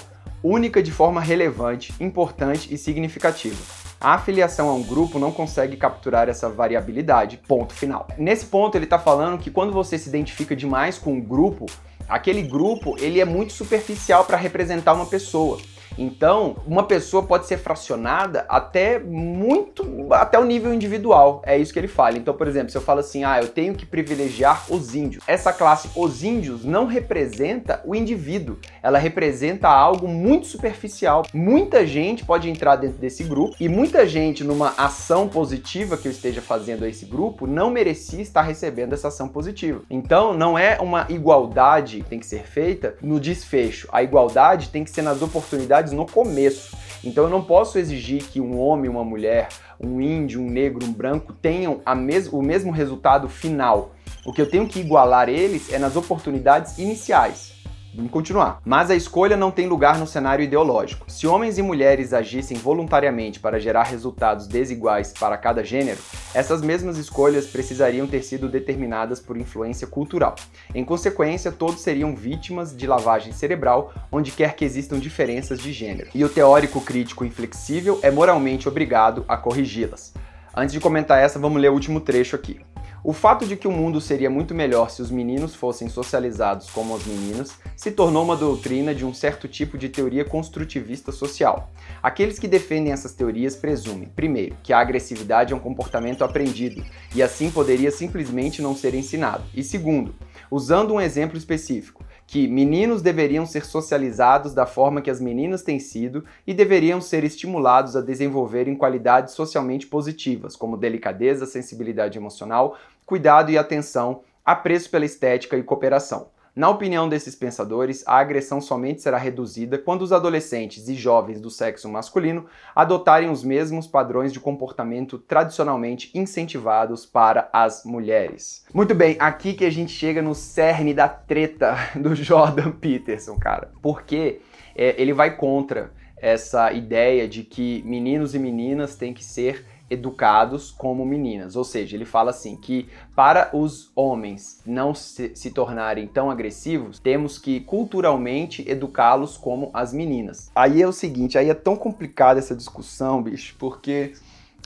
única 0.43 0.81
de 0.81 0.91
forma 0.91 1.21
relevante, 1.21 1.93
importante 2.00 2.74
e 2.74 2.77
significativa. 2.77 3.81
A 4.00 4.15
afiliação 4.15 4.67
a 4.67 4.74
um 4.74 4.81
grupo 4.81 5.19
não 5.19 5.31
consegue 5.31 5.77
capturar 5.77 6.27
essa 6.27 6.50
variabilidade. 6.50 7.39
Ponto 7.48 7.71
final. 7.71 8.07
Nesse 8.17 8.48
ponto 8.48 8.75
ele 8.75 8.86
está 8.86 8.98
falando 8.98 9.38
que 9.38 9.51
quando 9.51 9.71
você 9.71 9.95
se 9.95 10.10
identifica 10.10 10.55
demais 10.55 10.98
com 10.98 11.13
um 11.13 11.21
grupo, 11.21 11.67
aquele 12.12 12.41
grupo 12.41 12.98
ele 13.00 13.22
é 13.22 13.25
muito 13.25 13.53
superficial 13.53 14.25
para 14.25 14.36
representar 14.36 14.94
uma 14.94 15.06
pessoa. 15.06 15.58
Então, 15.98 16.57
uma 16.65 16.83
pessoa 16.83 17.24
pode 17.24 17.48
ser 17.48 17.57
fracionada 17.57 18.45
até 18.48 19.00
muito, 19.00 20.07
até 20.12 20.39
o 20.39 20.45
nível 20.45 20.74
individual. 20.74 21.41
É 21.45 21.57
isso 21.57 21.74
que 21.74 21.79
ele 21.79 21.88
fala. 21.88 22.17
Então, 22.17 22.33
por 22.33 22.48
exemplo, 22.48 22.69
se 22.69 22.77
eu 22.77 22.81
falo 22.81 23.00
assim, 23.00 23.24
ah, 23.24 23.39
eu 23.41 23.48
tenho 23.48 23.75
que 23.75 23.86
privilegiar 23.86 24.65
os 24.69 24.95
índios. 24.95 25.24
Essa 25.27 25.53
classe, 25.53 25.89
os 25.95 26.24
índios, 26.24 26.63
não 26.63 26.86
representa 26.86 27.81
o 27.86 27.95
indivíduo. 27.95 28.57
Ela 28.81 28.98
representa 28.98 29.67
algo 29.67 30.07
muito 30.07 30.48
superficial. 30.48 31.24
Muita 31.33 31.86
gente 31.86 32.25
pode 32.25 32.50
entrar 32.50 32.75
dentro 32.75 32.98
desse 32.98 33.24
grupo 33.24 33.55
e 33.60 33.67
muita 33.67 34.05
gente, 34.07 34.43
numa 34.43 34.74
ação 34.77 35.27
positiva 35.27 35.98
que 35.98 36.07
eu 36.07 36.12
esteja 36.12 36.41
fazendo 36.41 36.83
a 36.83 36.89
esse 36.89 37.05
grupo, 37.05 37.48
não 37.48 37.69
merecia 37.69 38.21
estar 38.21 38.41
recebendo 38.41 38.93
essa 38.93 39.07
ação 39.07 39.27
positiva. 39.27 39.81
Então, 39.89 40.33
não 40.33 40.57
é 40.57 40.77
uma 40.79 41.05
igualdade 41.10 42.01
que 42.01 42.10
tem 42.10 42.19
que 42.19 42.25
ser 42.25 42.43
feita 42.43 42.95
no 43.01 43.19
desfecho. 43.19 43.88
A 43.91 44.03
igualdade 44.03 44.69
tem 44.69 44.83
que 44.83 44.91
ser 44.91 45.01
nas 45.01 45.21
oportunidades 45.21 45.81
no 45.90 46.06
começo. 46.06 46.78
Então 47.04 47.24
eu 47.24 47.30
não 47.30 47.44
posso 47.44 47.80
exigir 47.80 48.24
que 48.24 48.40
um 48.40 48.60
homem, 48.60 48.90
uma 48.90 49.04
mulher, 49.04 49.50
um 49.80 50.00
índio, 50.00 50.40
um 50.40 50.50
negro, 50.50 50.86
um 50.86 50.94
branco 50.94 51.34
tenham 51.34 51.82
mes 51.96 52.28
o 52.28 52.42
mesmo 52.42 52.72
resultado 52.72 53.28
final. 53.28 53.96
O 54.24 54.32
que 54.32 54.42
eu 54.42 54.50
tenho 54.50 54.68
que 54.68 54.80
igualar 54.80 55.28
eles 55.28 55.74
é 55.74 55.80
nas 55.80 55.96
oportunidades 55.96 56.78
iniciais. 56.78 57.50
Vamos 57.93 58.12
continuar. 58.12 58.62
Mas 58.63 58.89
a 58.89 58.95
escolha 58.95 59.36
não 59.36 59.51
tem 59.51 59.67
lugar 59.67 59.98
no 60.00 60.07
cenário 60.07 60.43
ideológico. 60.43 61.05
Se 61.12 61.27
homens 61.27 61.57
e 61.57 61.62
mulheres 61.62 62.13
agissem 62.13 62.57
voluntariamente 62.57 63.39
para 63.39 63.60
gerar 63.60 63.83
resultados 63.83 64.48
desiguais 64.48 65.12
para 65.12 65.38
cada 65.38 65.62
gênero, 65.63 66.00
essas 66.33 66.62
mesmas 66.62 66.98
escolhas 66.98 67.48
precisariam 67.48 68.07
ter 68.07 68.24
sido 68.24 68.48
determinadas 68.48 69.19
por 69.19 69.36
influência 69.36 69.86
cultural. 69.86 70.36
Em 70.74 70.86
consequência, 70.86 71.51
todos 71.51 71.81
seriam 71.81 72.15
vítimas 72.15 72.75
de 72.75 72.88
lavagem 72.88 73.33
cerebral 73.33 73.93
onde 74.10 74.31
quer 74.31 74.55
que 74.55 74.63
existam 74.63 74.98
diferenças 74.98 75.60
de 75.60 75.74
gênero. 75.74 76.10
E 76.15 76.24
o 76.24 76.29
teórico 76.29 76.79
crítico 76.79 77.25
inflexível 77.25 78.00
é 78.01 78.10
moralmente 78.10 78.69
obrigado 78.69 79.25
a 79.27 79.36
corrigi-las. 79.36 80.13
Antes 80.55 80.74
de 80.74 80.79
comentar 80.79 81.21
essa, 81.21 81.39
vamos 81.39 81.62
ler 81.62 81.69
o 81.69 81.74
último 81.74 82.00
trecho 82.00 82.36
aqui. 82.36 82.62
O 83.03 83.13
fato 83.13 83.48
de 83.48 83.55
que 83.55 83.67
o 83.67 83.72
mundo 83.72 84.00
seria 84.00 84.29
muito 84.29 84.53
melhor 84.53 84.91
se 84.91 85.01
os 85.01 85.10
meninos 85.10 85.55
fossem 85.55 85.89
socializados 85.89 86.70
como 86.70 86.96
as 86.96 87.03
meninas 87.03 87.58
se 87.75 87.89
tornou 87.89 88.24
uma 88.24 88.36
doutrina 88.36 88.93
de 88.93 89.03
um 89.03 89.12
certo 89.12 89.48
tipo 89.48 89.75
de 89.75 89.89
teoria 89.89 90.24
construtivista 90.24 91.12
social. 91.12 91.72
Aqueles 92.03 92.38
que 92.38 92.48
defendem 92.48 92.93
essas 92.93 93.15
teorias 93.15 93.55
presumem, 93.55 94.08
primeiro, 94.15 94.55
que 94.62 94.72
a 94.72 94.79
agressividade 94.79 95.51
é 95.51 95.55
um 95.55 95.60
comportamento 95.60 96.24
aprendido 96.24 96.86
e 97.15 97.24
assim 97.24 97.50
poderia 97.50 97.89
simplesmente 97.89 98.62
não 98.62 98.75
ser 98.75 98.93
ensinado, 98.93 99.43
e 99.55 99.63
segundo, 99.63 100.13
usando 100.51 100.93
um 100.93 101.01
exemplo 101.01 101.39
específico, 101.39 102.05
que 102.32 102.48
meninos 102.48 103.02
deveriam 103.02 103.46
ser 103.46 103.66
socializados 103.66 104.54
da 104.54 104.66
forma 104.66 105.02
que 105.02 105.12
as 105.12 105.20
meninas 105.20 105.64
têm 105.64 105.80
sido 105.80 106.24
e 106.48 106.54
deveriam 106.54 107.02
ser 107.02 107.26
estimulados 107.26 107.94
a 107.94 108.00
desenvolverem 108.00 108.74
qualidades 108.74 109.34
socialmente 109.34 109.86
positivas, 109.86 110.56
como 110.56 110.78
delicadeza, 110.78 111.46
sensibilidade 111.46 112.18
emocional, 112.18 112.78
cuidado 113.06 113.52
e 113.52 113.58
atenção, 113.58 114.22
apreço 114.46 114.90
pela 114.90 115.04
estética 115.04 115.58
e 115.58 115.64
cooperação. 115.64 116.30
Na 116.53 116.70
opinião 116.70 117.08
desses 117.08 117.34
pensadores, 117.34 118.03
a 118.05 118.17
agressão 118.17 118.60
somente 118.60 119.01
será 119.01 119.17
reduzida 119.17 119.77
quando 119.77 120.01
os 120.01 120.12
adolescentes 120.12 120.89
e 120.89 120.96
jovens 120.96 121.39
do 121.39 121.50
sexo 121.50 121.88
masculino 121.88 122.46
adotarem 122.75 123.29
os 123.29 123.41
mesmos 123.41 123.88
padrões 123.88 124.34
de 124.34 124.39
comportamento 124.39 125.17
tradicionalmente 125.17 126.12
incentivados 126.13 127.05
para 127.05 127.50
as 127.53 127.86
mulheres. 127.86 128.65
Muito 128.74 128.93
bem, 128.93 129.15
aqui 129.17 129.53
que 129.53 129.63
a 129.63 129.70
gente 129.70 129.93
chega 129.93 130.22
no 130.22 130.36
cerne 130.36 130.93
da 130.93 131.08
treta 131.08 131.74
do 131.96 132.13
Jordan 132.13 132.72
Peterson, 132.72 133.38
cara. 133.39 133.72
Porque 133.81 134.41
é, 134.75 135.01
ele 135.01 135.13
vai 135.13 135.38
contra 135.38 135.93
essa 136.17 136.74
ideia 136.74 137.29
de 137.29 137.43
que 137.43 137.81
meninos 137.86 138.36
e 138.36 138.39
meninas 138.39 138.96
têm 138.96 139.13
que 139.13 139.24
ser 139.24 139.65
educados 139.91 140.71
como 140.71 141.05
meninas. 141.05 141.55
Ou 141.55 141.63
seja, 141.63 141.95
ele 141.95 142.05
fala 142.05 142.31
assim 142.31 142.55
que 142.55 142.88
para 143.15 143.50
os 143.53 143.91
homens 143.93 144.62
não 144.65 144.95
se, 144.95 145.31
se 145.36 145.51
tornarem 145.51 146.07
tão 146.07 146.31
agressivos, 146.31 146.98
temos 147.00 147.38
que 147.38 147.60
culturalmente 147.60 148.63
educá-los 148.67 149.38
como 149.38 149.69
as 149.74 149.93
meninas. 149.93 150.50
Aí 150.55 150.81
é 150.81 150.88
o 150.88 150.93
seguinte, 150.93 151.38
aí 151.38 151.50
é 151.50 151.53
tão 151.53 151.75
complicada 151.75 152.39
essa 152.39 152.55
discussão, 152.55 153.21
bicho, 153.21 153.55
porque 153.60 154.13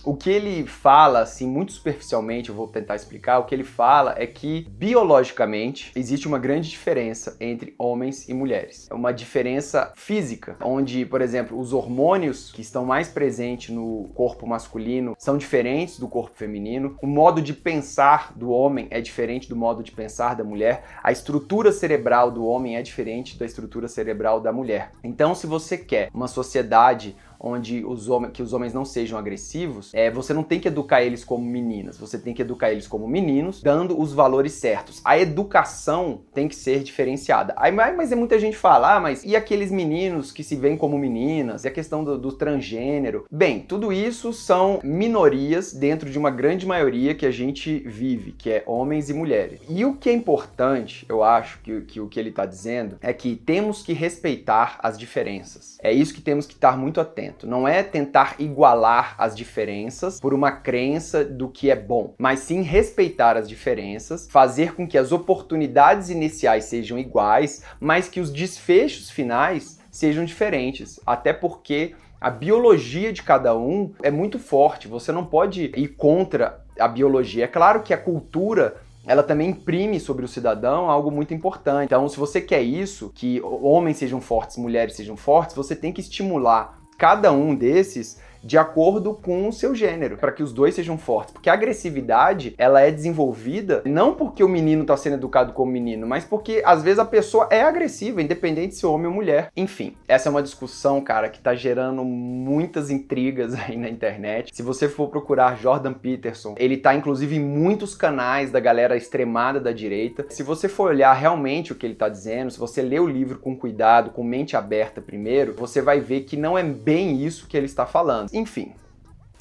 o 0.05 0.15
que 0.15 0.29
ele 0.29 0.67
fala, 0.67 1.19
assim, 1.21 1.47
muito 1.47 1.71
superficialmente, 1.71 2.49
eu 2.49 2.55
vou 2.55 2.67
tentar 2.67 2.95
explicar, 2.95 3.39
o 3.39 3.45
que 3.45 3.55
ele 3.55 3.63
fala 3.63 4.13
é 4.17 4.27
que 4.27 4.67
biologicamente 4.69 5.91
existe 5.95 6.27
uma 6.27 6.37
grande 6.37 6.69
diferença 6.69 7.35
entre 7.39 7.73
homens 7.77 8.29
e 8.29 8.33
mulheres. 8.33 8.87
É 8.89 8.93
uma 8.93 9.11
diferença 9.11 9.91
física, 9.95 10.55
onde, 10.61 11.05
por 11.05 11.21
exemplo, 11.21 11.59
os 11.59 11.73
hormônios 11.73 12.51
que 12.51 12.61
estão 12.61 12.85
mais 12.85 13.09
presentes 13.09 13.73
no 13.73 14.09
corpo 14.13 14.45
masculino 14.45 15.15
são 15.17 15.37
diferentes 15.37 15.99
do 15.99 16.07
corpo 16.07 16.37
feminino, 16.37 16.97
o 17.01 17.07
modo 17.07 17.41
de 17.41 17.53
pensar 17.53 18.33
do 18.35 18.51
homem 18.51 18.87
é 18.91 19.01
diferente 19.01 19.49
do 19.49 19.55
modo 19.55 19.81
de 19.81 19.91
pensar 19.91 20.35
da 20.35 20.43
mulher, 20.43 20.83
a 21.03 21.11
estrutura 21.11 21.71
cerebral 21.71 22.29
do 22.29 22.45
homem 22.45 22.77
é 22.77 22.81
diferente 22.81 23.37
da 23.37 23.45
estrutura 23.45 23.87
cerebral 23.87 24.39
da 24.39 24.53
mulher. 24.53 24.91
Então, 25.03 25.33
se 25.33 25.47
você 25.47 25.77
quer 25.77 26.09
uma 26.13 26.27
sociedade 26.27 27.15
onde 27.39 27.83
os 27.85 28.09
homens, 28.09 28.33
que 28.33 28.41
os 28.41 28.53
homens 28.53 28.73
não 28.73 28.85
sejam 28.85 29.17
agressivos, 29.17 29.91
é, 29.93 30.09
você 30.09 30.33
não 30.33 30.43
tem 30.43 30.59
que 30.59 30.67
educar 30.67 31.03
eles 31.03 31.23
como 31.23 31.45
meninas, 31.45 31.97
você 31.97 32.17
tem 32.17 32.33
que 32.33 32.41
educar 32.41 32.71
eles 32.71 32.87
como 32.87 33.07
meninos, 33.07 33.61
dando 33.61 33.99
os 33.99 34.13
valores 34.13 34.53
certos. 34.53 35.01
A 35.03 35.17
educação 35.17 36.21
tem 36.33 36.47
que 36.47 36.55
ser 36.55 36.83
diferenciada. 36.83 37.53
Aí, 37.57 37.71
mas 37.71 38.11
é 38.11 38.15
muita 38.15 38.39
gente 38.39 38.57
fala, 38.57 38.95
ah, 38.95 38.99
mas 38.99 39.23
e 39.23 39.35
aqueles 39.35 39.71
meninos 39.71 40.31
que 40.31 40.43
se 40.43 40.55
veem 40.55 40.77
como 40.77 40.97
meninas? 40.97 41.63
E 41.63 41.67
a 41.67 41.71
questão 41.71 42.03
do, 42.03 42.17
do 42.17 42.31
transgênero? 42.31 43.25
Bem, 43.31 43.59
tudo 43.59 43.91
isso 43.91 44.33
são 44.33 44.79
minorias 44.83 45.73
dentro 45.73 46.09
de 46.09 46.17
uma 46.17 46.29
grande 46.29 46.65
maioria 46.65 47.15
que 47.15 47.25
a 47.25 47.31
gente 47.31 47.79
vive, 47.79 48.31
que 48.31 48.49
é 48.49 48.63
homens 48.65 49.09
e 49.09 49.13
mulheres. 49.13 49.59
E 49.69 49.85
o 49.85 49.95
que 49.95 50.09
é 50.09 50.13
importante, 50.13 51.05
eu 51.09 51.23
acho 51.23 51.59
que, 51.61 51.81
que 51.81 51.99
o 51.99 52.07
que 52.07 52.19
ele 52.19 52.29
está 52.29 52.45
dizendo 52.45 52.97
é 53.01 53.13
que 53.13 53.35
temos 53.35 53.81
que 53.81 53.93
respeitar 53.93 54.79
as 54.81 54.97
diferenças. 54.97 55.77
É 55.81 55.91
isso 55.91 56.13
que 56.13 56.21
temos 56.21 56.45
que 56.45 56.53
estar 56.53 56.77
muito 56.77 56.99
atentos 56.99 57.24
não 57.43 57.67
é 57.67 57.83
tentar 57.83 58.35
igualar 58.39 59.15
as 59.17 59.35
diferenças 59.35 60.19
por 60.19 60.33
uma 60.33 60.51
crença 60.51 61.23
do 61.23 61.49
que 61.49 61.71
é 61.71 61.75
bom, 61.75 62.13
mas 62.17 62.39
sim 62.39 62.61
respeitar 62.61 63.37
as 63.37 63.47
diferenças, 63.47 64.27
fazer 64.29 64.73
com 64.75 64.87
que 64.87 64.97
as 64.97 65.11
oportunidades 65.11 66.09
iniciais 66.09 66.65
sejam 66.65 66.97
iguais, 66.97 67.63
mas 67.79 68.07
que 68.07 68.19
os 68.19 68.31
desfechos 68.31 69.09
finais 69.09 69.79
sejam 69.91 70.25
diferentes. 70.25 70.99
Até 71.05 71.31
porque 71.31 71.95
a 72.19 72.29
biologia 72.29 73.13
de 73.13 73.23
cada 73.23 73.55
um 73.55 73.93
é 74.01 74.09
muito 74.09 74.39
forte, 74.39 74.87
você 74.87 75.11
não 75.11 75.25
pode 75.25 75.71
ir 75.75 75.89
contra 75.89 76.63
a 76.79 76.87
biologia. 76.87 77.45
É 77.45 77.47
claro 77.47 77.81
que 77.81 77.93
a 77.93 77.97
cultura 77.97 78.75
ela 79.07 79.21
também 79.21 79.51
imprime 79.51 79.99
sobre 79.99 80.25
o 80.25 80.27
cidadão 80.27 80.89
algo 80.89 81.11
muito 81.11 81.33
importante. 81.33 81.85
Então, 81.85 82.09
se 82.09 82.17
você 82.17 82.41
quer 82.41 82.61
isso, 82.61 83.11
que 83.13 83.39
homens 83.43 83.97
sejam 83.97 84.19
fortes, 84.19 84.57
mulheres 84.57 84.95
sejam 84.95 85.15
fortes, 85.15 85.55
você 85.55 85.75
tem 85.75 85.93
que 85.93 86.01
estimular 86.01 86.79
cada 86.97 87.31
um 87.31 87.55
desses 87.55 88.17
de 88.45 88.59
acordo 88.59 89.15
com 89.15 89.47
o 89.47 89.51
seu 89.51 89.73
gênero, 89.73 90.17
para 90.17 90.31
que 90.31 90.43
os 90.43 90.53
dois 90.53 90.75
sejam 90.75 90.99
fortes. 90.99 91.33
Porque 91.33 91.49
a 91.49 91.53
agressividade, 91.53 92.53
ela 92.59 92.79
é 92.79 92.91
desenvolvida 92.91 93.81
não 93.85 94.13
porque 94.13 94.43
o 94.43 94.47
menino 94.47 94.83
está 94.83 94.95
sendo 94.95 95.15
educado 95.15 95.51
como 95.51 95.71
menino, 95.71 96.05
mas 96.05 96.23
porque 96.23 96.61
às 96.63 96.83
vezes 96.83 96.99
a 96.99 97.05
pessoa 97.05 97.47
é 97.49 97.63
agressiva, 97.63 98.21
independente 98.21 98.75
se 98.75 98.85
é 98.85 98.87
homem 98.87 99.07
ou 99.07 99.13
mulher. 99.13 99.49
Enfim, 99.57 99.97
essa 100.07 100.29
é 100.29 100.31
uma 100.31 100.43
discussão, 100.43 101.01
cara, 101.01 101.27
que 101.27 101.39
está 101.39 101.55
gerando 101.55 102.03
muitas 102.05 102.91
intrigas 102.91 103.55
aí 103.57 103.75
na 103.75 103.89
internet. 103.89 104.51
Se 104.53 104.61
você 104.61 104.87
for 104.87 105.09
procurar 105.09 105.57
Jordan 105.57 105.93
Peterson, 105.93 106.53
ele 106.57 106.77
tá 106.77 106.93
inclusive 106.93 107.35
em 107.35 107.39
muitos 107.39 107.95
canais 107.95 108.51
da 108.51 108.59
galera 108.59 108.95
extremada 108.95 109.59
da 109.59 109.71
direita. 109.71 110.25
Se 110.29 110.43
você 110.43 110.69
for 110.69 110.89
olhar 110.89 111.13
realmente 111.13 111.71
o 111.71 111.75
que 111.75 111.85
ele 111.85 111.93
está 111.93 112.09
dizendo, 112.09 112.51
se 112.51 112.59
você 112.59 112.83
ler 112.83 112.99
o 112.99 113.07
livro 113.07 113.39
com 113.39 113.57
cuidado, 113.57 114.11
com 114.11 114.23
mente 114.23 114.55
aberta 114.55 115.01
primeiro, 115.01 115.55
você 115.57 115.81
vai 115.81 115.99
ver 115.99 116.21
que 116.21 116.37
não 116.37 116.55
é 116.55 116.63
bem 116.63 117.23
isso 117.23 117.47
que 117.47 117.57
ele 117.57 117.65
está 117.65 117.87
falando. 117.87 118.34
Enfim, 118.35 118.73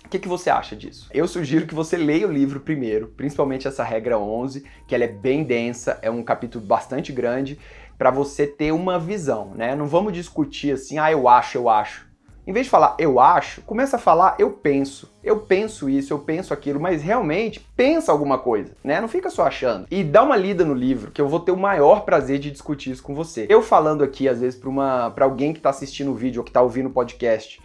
o 0.05 0.09
que, 0.09 0.21
que, 0.21 0.29
você 0.29 0.49
acha 0.49 0.77
disso? 0.77 1.09
Eu 1.13 1.27
sugiro 1.27 1.67
que 1.67 1.75
você 1.75 1.97
leia 1.97 2.29
o 2.29 2.33
livro 2.33 2.61
primeiro, 2.61 3.09
principalmente 3.09 3.67
essa 3.67 3.83
regra 3.83 4.17
11, 4.17 4.65
que 4.87 4.95
ela 4.95 5.03
é 5.03 5.09
bem 5.09 5.43
densa, 5.43 5.99
é 6.01 6.09
um 6.09 6.23
capítulo 6.23 6.65
bastante 6.65 7.11
grande, 7.11 7.59
para 7.99 8.13
você 8.13 8.47
ter 8.47 8.71
uma 8.71 8.97
visão, 8.97 9.53
né? 9.57 9.75
Não 9.75 9.89
vamos 9.89 10.13
discutir 10.13 10.73
assim, 10.73 10.97
ah, 10.97 11.11
eu 11.11 11.27
acho, 11.27 11.59
eu 11.59 11.69
acho. 11.69 12.07
Em 12.47 12.53
vez 12.53 12.67
de 12.67 12.71
falar 12.71 12.95
eu 13.01 13.19
acho, 13.19 13.63
começa 13.63 13.97
a 13.97 13.99
falar 13.99 14.37
eu 14.39 14.51
penso. 14.51 15.13
Eu 15.25 15.41
penso 15.41 15.91
isso, 15.91 16.13
eu 16.13 16.21
penso 16.21 16.55
aquilo, 16.55 16.79
mas 16.79 17.03
realmente 17.03 17.67
pensa 17.75 18.13
alguma 18.13 18.39
coisa, 18.39 18.77
né? 18.85 19.01
Não 19.01 19.09
fica 19.09 19.29
só 19.29 19.45
achando. 19.45 19.89
E 19.91 20.05
dá 20.05 20.23
uma 20.23 20.37
lida 20.37 20.65
no 20.65 20.75
livro, 20.75 21.11
que 21.11 21.21
eu 21.21 21.29
vou 21.29 21.41
ter 21.41 21.51
o 21.51 21.57
maior 21.57 22.05
prazer 22.05 22.39
de 22.39 22.53
discutir 22.53 22.93
isso 22.93 23.03
com 23.03 23.13
você. 23.13 23.45
Eu 23.49 23.61
falando 23.61 24.05
aqui, 24.05 24.29
às 24.29 24.41
vezes, 24.41 24.61
para 24.61 25.25
alguém 25.25 25.53
que 25.53 25.59
está 25.59 25.71
assistindo 25.71 26.13
o 26.13 26.15
vídeo 26.15 26.39
ou 26.43 26.45
que 26.45 26.51
está 26.51 26.63
ouvindo 26.63 26.91
o 26.91 26.93
podcast, 26.93 27.61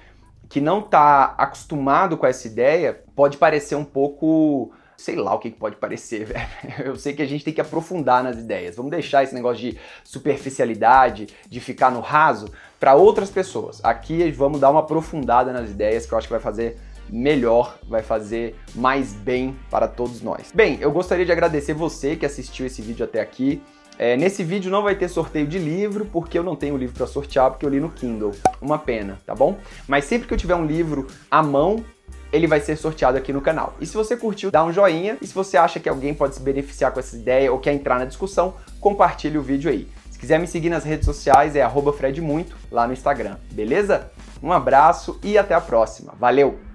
que 0.50 0.60
não 0.60 0.80
está 0.80 1.36
acostumado 1.38 2.18
com 2.18 2.26
essa 2.26 2.48
ideia, 2.48 3.04
pode 3.16 3.38
parecer 3.38 3.76
um 3.76 3.86
pouco 3.86 4.74
sei 4.98 5.16
lá 5.16 5.34
o 5.34 5.40
que 5.40 5.50
pode 5.50 5.78
parecer, 5.78 6.26
velho. 6.28 6.48
Eu 6.84 6.96
sei 6.98 7.14
que 7.14 7.22
a 7.22 7.26
gente 7.26 7.46
tem 7.46 7.54
que 7.54 7.62
aprofundar 7.62 8.22
nas 8.22 8.38
ideias. 8.38 8.76
Vamos 8.76 8.92
deixar 8.92 9.24
esse 9.24 9.34
negócio 9.34 9.72
de 9.72 9.80
superficialidade, 10.04 11.28
de 11.48 11.60
ficar 11.62 11.90
no 11.90 12.02
raso, 12.02 12.52
para 12.78 12.96
outras 12.96 13.30
pessoas. 13.30 13.80
Aqui 13.84 14.30
vamos 14.32 14.60
dar 14.60 14.70
uma 14.70 14.82
aprofundada 14.82 15.54
nas 15.54 15.70
ideias 15.70 16.06
que 16.06 16.14
eu 16.14 16.18
acho 16.18 16.28
que 16.28 16.34
vai 16.34 16.42
fazer 16.42 16.78
melhor, 17.10 17.80
vai 17.88 18.04
fazer 18.04 18.56
mais 18.76 19.14
bem 19.14 19.58
para 19.70 19.88
todos 19.88 20.22
nós. 20.22 20.52
Bem, 20.54 20.78
eu 20.82 20.92
gostaria 20.92 21.26
de 21.26 21.32
agradecer 21.32 21.74
você 21.74 22.16
que 22.16 22.26
assistiu 22.26 22.66
esse 22.66 22.82
vídeo 22.82 23.06
até 23.06 23.22
aqui. 23.22 23.62
É, 24.00 24.16
nesse 24.16 24.46
vídeo 24.46 24.72
não 24.72 24.82
vai 24.82 24.96
ter 24.96 25.10
sorteio 25.10 25.46
de 25.46 25.60
livro, 25.60 26.06
porque 26.06 26.40
eu 26.40 26.44
não 26.44 26.56
tenho 26.56 26.78
livro 26.78 26.96
para 26.96 27.06
sortear, 27.06 27.52
porque 27.52 27.66
eu 27.66 27.70
li 27.70 27.82
no 27.82 27.90
Kindle. 27.90 28.32
Uma 28.62 28.80
pena, 28.80 29.20
tá 29.26 29.36
bom? 29.36 29.58
Mas 29.86 30.06
sempre 30.06 30.26
que 30.26 30.34
eu 30.34 30.38
tiver 30.38 30.56
um 30.56 30.66
livro 30.66 31.06
à 31.30 31.44
mão, 31.44 31.84
ele 32.32 32.48
vai 32.48 32.62
ser 32.62 32.78
sorteado 32.78 33.18
aqui 33.18 33.34
no 33.34 33.42
canal. 33.42 33.74
E 33.82 33.86
se 33.86 33.94
você 33.94 34.16
curtiu, 34.16 34.50
dá 34.50 34.64
um 34.64 34.72
joinha. 34.72 35.18
E 35.22 35.28
se 35.28 35.34
você 35.34 35.58
acha 35.58 35.82
que 35.82 35.90
alguém 35.90 36.14
pode 36.14 36.34
se 36.34 36.42
beneficiar 36.42 36.94
com 36.94 37.00
essa 37.02 37.14
ideia 37.14 37.52
ou 37.52 37.60
quer 37.60 37.74
entrar 37.74 38.00
na 38.00 38.06
discussão, 38.06 38.54
compartilhe 38.80 39.38
o 39.38 39.42
vídeo 39.42 39.70
aí. 39.70 39.86
Se 40.10 40.18
quiser 40.18 40.40
me 40.40 40.48
seguir 40.48 40.70
nas 40.70 40.86
redes 40.86 41.06
sociais, 41.06 41.58
é 41.58 41.68
@fredmuito 41.98 42.56
lá 42.72 42.88
no 42.88 42.94
Instagram, 42.94 43.36
beleza? 43.52 44.10
Um 44.42 44.54
abraço 44.54 45.20
e 45.22 45.38
até 45.38 45.54
a 45.54 45.60
próxima. 45.60 46.14
Valeu! 46.18 46.69